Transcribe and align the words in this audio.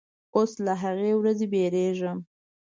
اوس 0.35 0.51
له 0.65 0.73
هغې 0.83 1.11
ورځې 1.19 1.45
بیریږم 1.53 2.17